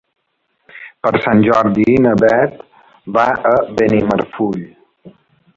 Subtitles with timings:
[1.07, 2.57] Per Sant Jordi na Beth
[3.19, 4.69] va a Benimarfull.